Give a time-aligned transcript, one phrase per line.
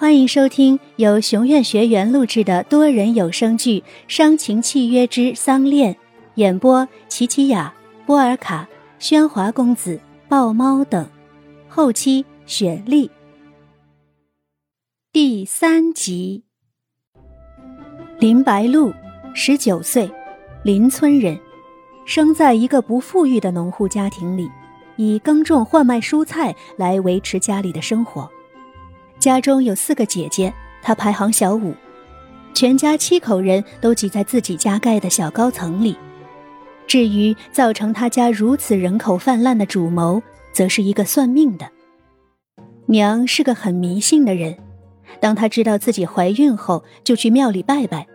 [0.00, 5.92] 欢迎收听由熊院学员录制的多人有声剧《伤情契约之丧恋》，
[6.36, 7.70] 演播：琪琪雅、
[8.06, 8.66] 波尔卡、
[8.98, 11.06] 喧哗公子、豹猫等，
[11.68, 13.10] 后期雪莉。
[15.12, 16.44] 第三集。
[18.18, 18.90] 林白露，
[19.34, 20.10] 十九岁，
[20.62, 21.38] 邻村人，
[22.06, 24.48] 生在一个不富裕的农户家庭里，
[24.96, 28.26] 以耕种换卖蔬菜来维持家里的生活。
[29.20, 30.52] 家中有四个姐姐，
[30.82, 31.74] 她排行小五，
[32.54, 35.94] 全家七口人都挤在自己家盖的小高层里。
[36.86, 40.20] 至于造成他家如此人口泛滥的主谋，
[40.52, 41.70] 则是一个算命的。
[42.86, 44.56] 娘是个很迷信的人，
[45.20, 48.08] 当她知道自己怀孕后，就去庙里拜拜，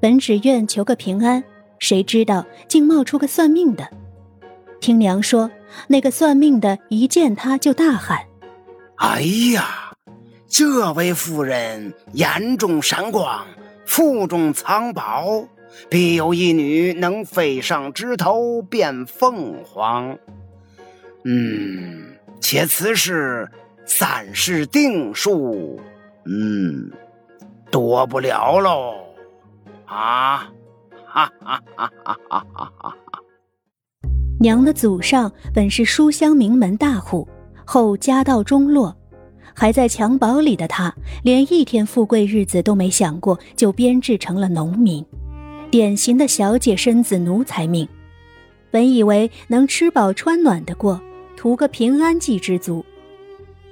[0.00, 1.42] 本只愿求个平安，
[1.78, 3.88] 谁知道竟冒出个算命的。
[4.80, 5.50] 听娘说，
[5.86, 8.26] 那个算命的一见她就大喊
[8.98, 9.22] ：“哎
[9.54, 9.91] 呀！”
[10.52, 13.46] 这位夫人眼中闪光，
[13.86, 15.48] 腹中藏宝，
[15.88, 20.14] 必有一女能飞上枝头变凤凰。
[21.24, 23.50] 嗯，且此事
[23.86, 25.80] 暂时定数。
[26.26, 26.92] 嗯，
[27.70, 28.92] 躲不了喽。
[29.86, 30.52] 啊，
[31.06, 32.94] 哈哈哈哈哈哈！
[34.38, 37.26] 娘的祖上本是书香名门大户，
[37.64, 38.94] 后家道中落。
[39.54, 45.04] 还在襁褓里的他，连一天富贵日子都没想过，就编制成了农民，
[45.70, 47.86] 典型的小姐身子奴才命。
[48.70, 51.00] 本以为能吃饱穿暖的过，
[51.36, 52.84] 图个平安既知足，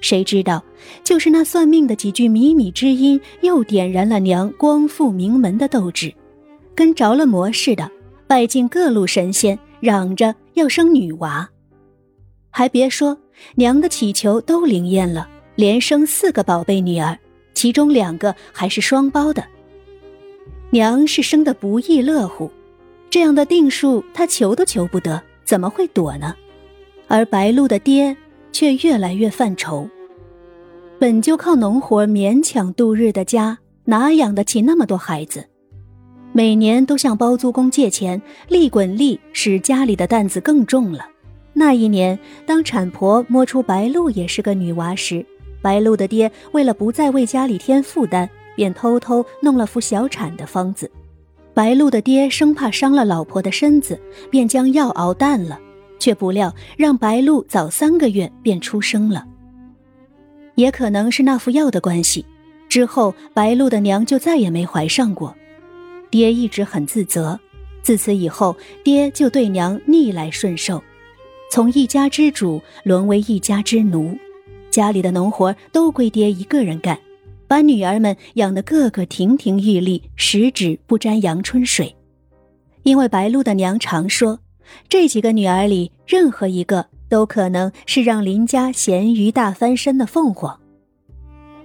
[0.00, 0.62] 谁知道
[1.02, 6.12] 就是那算命的几句靡靡之音，又点燃了娘光复名门的斗志，
[6.74, 7.90] 跟着了魔似的，
[8.26, 11.48] 拜进各路神仙，嚷着要生女娃。
[12.50, 13.16] 还别说，
[13.54, 15.28] 娘的祈求都灵验了。
[15.60, 17.18] 连生四个宝贝女儿，
[17.52, 19.44] 其中两个还是双胞的。
[20.70, 22.50] 娘是生的不亦乐乎，
[23.10, 26.34] 这样的定数她求都求不得，怎么会躲呢？
[27.08, 28.16] 而白露的爹
[28.50, 29.86] 却越来越犯愁，
[30.98, 35.44] 本就靠农活勉强度日的家，哪养得起那么多孩子？
[36.32, 41.06] 每年都向包租公借钱，利滚利，使家里的担子更重了。
[41.52, 45.22] 那一年，当产婆摸出白露也是个女娃时，
[45.62, 50.90] 白露的爹为了不再为家里添负担，便偷偷弄了副小产的方子。
[51.52, 54.00] 白露的爹生怕伤了老婆的身子，
[54.30, 55.58] 便将药熬淡了，
[55.98, 59.26] 却不料让白露早三个月便出生了。
[60.54, 62.24] 也可能是那副药的关系，
[62.68, 65.34] 之后白露的娘就再也没怀上过。
[66.10, 67.38] 爹一直很自责，
[67.82, 70.82] 自此以后，爹就对娘逆来顺受，
[71.50, 74.16] 从一家之主沦为一家之奴。
[74.70, 76.98] 家里的农活都归爹一个人干，
[77.48, 81.94] 把女儿们养得个个亭亭玉立，十指不沾阳春水。
[82.82, 84.38] 因为白露的娘常说，
[84.88, 90.58] 这几个女儿里任何一个都可能是让林家咸鱼大翻身的凤凰。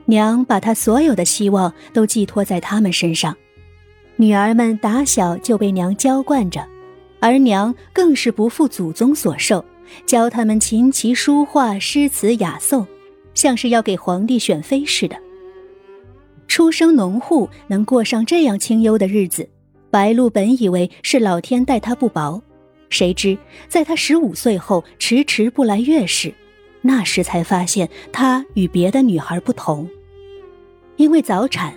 [0.05, 3.35] 娘把她所有的希望都寄托在他们身上，
[4.17, 6.67] 女儿们打小就被娘娇惯着，
[7.19, 9.63] 而娘更是不负祖宗所授，
[10.05, 12.85] 教他们琴棋书画、诗词雅颂。
[13.35, 15.15] 像是要给皇帝选妃似的。
[16.47, 19.47] 出生农户能过上这样清幽的日子，
[19.91, 22.41] 白露本以为是老天待她不薄，
[22.89, 23.37] 谁知
[23.67, 26.33] 在她十五岁后迟迟不来月事，
[26.81, 29.87] 那时才发现她与别的女孩不同。
[30.95, 31.73] 因为早产，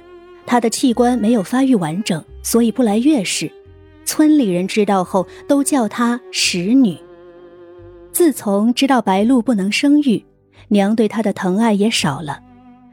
[0.47, 3.51] 她的器官没有发育完整，所以不来月事。
[4.05, 6.97] 村里人知道后都叫她石女。
[8.13, 10.25] 自从知道白露不能生育。
[10.67, 12.43] 娘对他的疼爱也少了，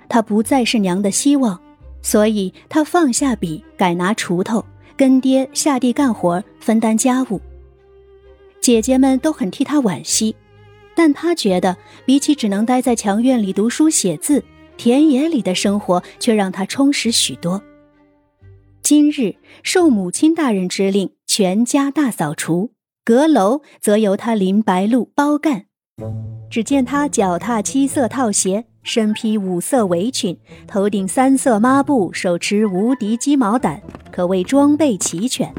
[0.07, 1.59] 他不再是娘的希望，
[2.01, 4.63] 所以他放下笔，改拿锄头，
[4.95, 7.41] 跟爹下地干活，分担家务。
[8.61, 10.35] 姐姐们都很替他惋惜，
[10.95, 11.75] 但他觉得
[12.05, 14.43] 比起只能待在墙院里读书写字，
[14.77, 17.61] 田野里的生活却让他充实许多。
[18.81, 22.71] 今日受母亲大人之令，全家大扫除，
[23.03, 25.65] 阁楼则由他林白露包干。
[26.49, 30.37] 只见他脚踏七色套鞋，身披五色围裙，
[30.67, 33.79] 头顶三色抹布，手持无敌鸡毛掸，
[34.11, 35.53] 可谓装备齐全。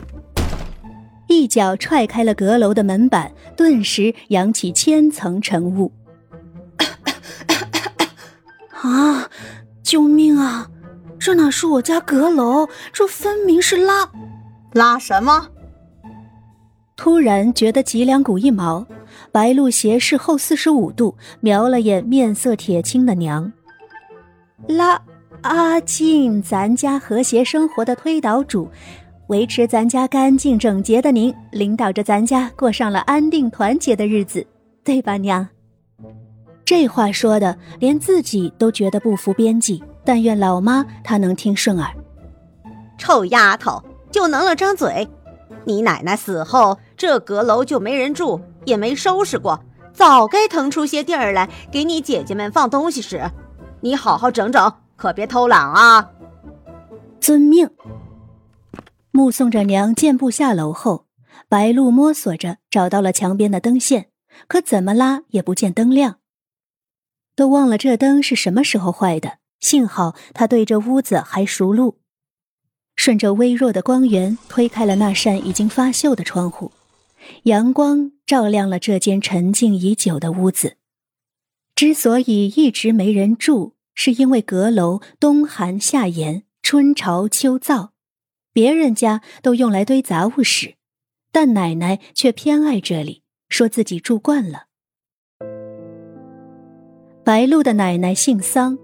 [1.28, 5.92] 一脚踹开了阁楼的门板，顿时扬起千层尘雾。
[8.82, 9.28] 啊！
[9.82, 10.68] 救命啊！
[11.18, 12.68] 这哪是我家阁楼？
[12.92, 14.08] 这分明是拉
[14.72, 15.48] 拉什么？
[16.96, 18.84] 突然觉得脊梁骨一毛。
[19.30, 23.52] 白露斜视后四十五度，瞄了眼面色铁青的娘。
[24.66, 25.00] 拉
[25.42, 28.68] 阿静，咱家和谐生活的推导主，
[29.28, 34.44] 维持咱家干净整洁的您，领导着咱家过上了安定团结的日子，
[34.82, 35.46] 对吧，娘？
[36.64, 39.82] 这话说的，连自己都觉得不服边际。
[40.04, 41.90] 但愿老妈她能听顺耳。
[42.96, 45.06] 臭丫头，就能了张嘴！
[45.64, 49.60] 你奶奶死后，这阁楼就没人住，也没收拾过，
[49.92, 53.30] 早该腾出些地儿来给你姐姐们放东西使。
[53.80, 54.72] 你好好整整。
[54.96, 56.10] 可别偷懒啊！
[57.20, 57.68] 遵命。
[59.10, 61.04] 目送着娘健步下楼后，
[61.50, 64.06] 白露摸索着找到了墙边的灯线，
[64.48, 66.16] 可怎么拉也不见灯亮。
[67.34, 71.98] 都忘了这灯是什么时候坏的，幸好他对这屋子还熟路。
[72.94, 76.72] 顺着微弱的光源，推开了那扇已经发锈的窗户，
[77.44, 80.76] 阳光照亮了这间沉静已久的屋子。
[81.74, 83.76] 之所以一直没人住。
[83.98, 87.92] 是因为阁楼冬寒夏严，春潮秋燥，
[88.52, 90.74] 别人家都用来堆杂物使，
[91.32, 94.64] 但奶奶却偏爱这里，说自己住惯了。
[97.24, 98.78] 白露的奶奶姓桑，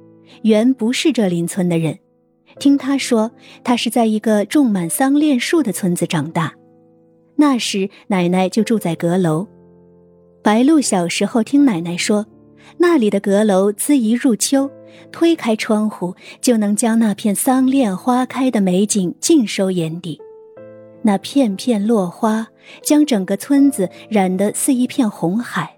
[0.44, 1.98] 原不是这邻村的人。
[2.58, 6.54] 听她说，她是在一个种满桑恋树的村子长大，
[7.36, 9.46] 那时奶奶就住在阁楼。
[10.42, 12.26] 白露小时候听奶奶说。
[12.78, 14.70] 那里的阁楼，自一入秋，
[15.10, 20.18] 推开窗户就能将那片桑恋花开的美景尽收眼底。
[21.02, 22.46] 那片片落花，
[22.82, 25.76] 将整个村子染得似一片红海。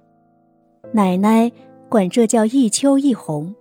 [0.92, 1.50] 奶奶
[1.88, 3.52] 管这叫一秋一红。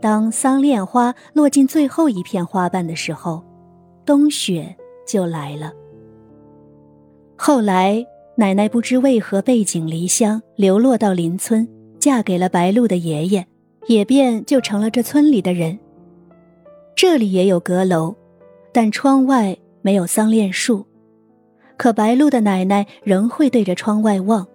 [0.00, 3.42] 当桑恋花落进最后一片花瓣的时候，
[4.06, 4.74] 冬雪
[5.06, 5.72] 就来了。
[7.46, 8.02] 后来，
[8.36, 11.68] 奶奶不知为何背井离乡，流落到邻村。
[11.98, 13.46] 嫁给了白露的爷爷，
[13.86, 15.78] 也便就成了这村里的人。
[16.96, 18.16] 这里也有阁楼，
[18.72, 20.86] 但窗外没有桑恋树。
[21.76, 24.46] 可白露的奶奶仍会对着窗外望。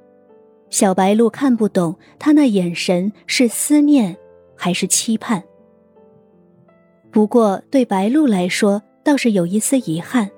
[0.71, 4.18] 小白露看不懂他那眼神是思念
[4.56, 5.44] 还是期盼。
[7.12, 10.31] 不过对白露来说倒是有一丝遗憾，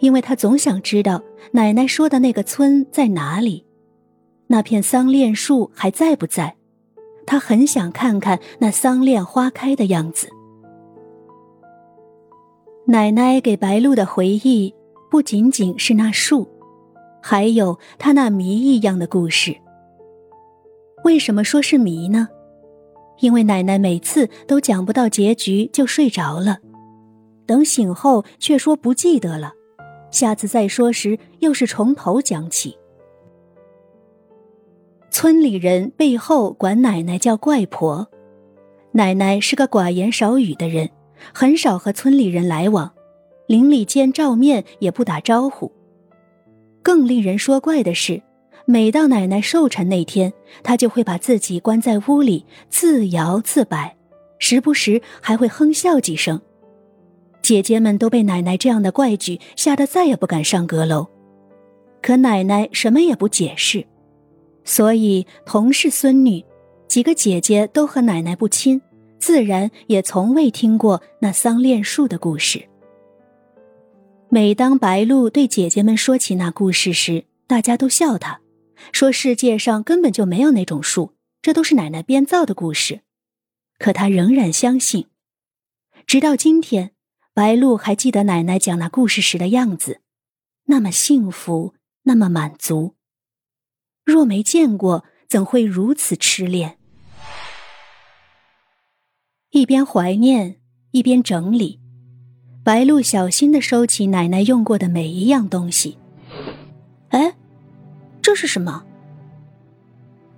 [0.00, 3.66] 因为她总想知道奶奶说的那个村在哪里。
[4.46, 6.56] 那片桑恋树还在不在？
[7.26, 10.28] 他很想看看那桑恋花开的样子。
[12.86, 14.74] 奶奶给白露的回忆
[15.10, 16.48] 不仅仅是那树，
[17.22, 19.56] 还有她那谜一样的故事。
[21.04, 22.28] 为什么说是谜呢？
[23.20, 26.58] 因为奶奶每次都讲不到结局就睡着了，
[27.46, 29.52] 等醒后却说不记得了，
[30.12, 32.78] 下次再说时又是从头讲起。
[35.10, 38.08] 村里人背后管奶奶叫怪婆，
[38.92, 40.88] 奶奶是个寡言少语的人，
[41.34, 42.92] 很少和村里人来往，
[43.46, 45.70] 邻里间照面也不打招呼。
[46.82, 48.22] 更令人说怪的是，
[48.64, 50.32] 每到奶奶寿辰那天，
[50.62, 53.96] 她就会把自己关在屋里自摇自摆，
[54.38, 56.40] 时不时还会哼笑几声。
[57.42, 61.06] 姐姐们都被奶奶这样的怪举吓得再也不敢上阁楼，
[62.00, 63.84] 可奶奶什么也不解释。
[64.64, 66.44] 所以，同是孙女，
[66.86, 68.80] 几个姐姐都和奶奶不亲，
[69.18, 72.62] 自然也从未听过那桑恋树的故事。
[74.28, 78.40] 每当白露对姐姐们说起那故事时，大家都笑她，
[78.92, 81.10] 说世界上根本就没有那种树，
[81.42, 83.00] 这都是奶奶编造的故事。
[83.78, 85.06] 可她仍然相信。
[86.06, 86.91] 直到今天，
[87.34, 90.02] 白露还记得奶奶讲那故事时的样子，
[90.66, 92.94] 那么幸福，那么满足。
[94.04, 96.76] 若没见过，怎会如此痴恋？
[99.50, 100.60] 一边怀念，
[100.90, 101.80] 一边整理。
[102.62, 105.96] 白露小心的收起奶奶用过的每一样东西。
[107.08, 107.34] 哎，
[108.20, 108.84] 这是什么？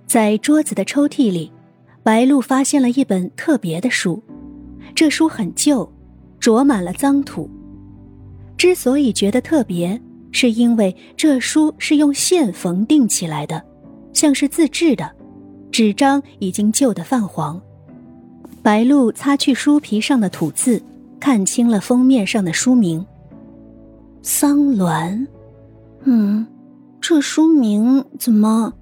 [0.06, 1.50] 在桌子的抽屉里，
[2.04, 4.22] 白露发现了一本特别的书。
[4.94, 5.92] 这书很旧，
[6.44, 7.48] 着满了脏土。
[8.58, 9.98] 之所以觉得特别，
[10.30, 13.64] 是因为这书是用线缝订起来的，
[14.12, 15.10] 像是自制的，
[15.72, 17.58] 纸张已经旧得泛黄。
[18.62, 20.82] 白露擦去书皮上的土渍，
[21.18, 23.00] 看清了封面上的书名
[24.20, 25.26] 《桑峦》。
[26.02, 26.46] 嗯，
[27.00, 28.74] 这书名怎么？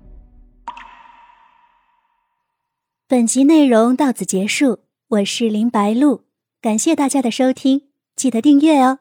[3.07, 6.23] 本集内容到此结束，我是林白露，
[6.62, 9.00] 感谢大家的收听，记得订阅哦。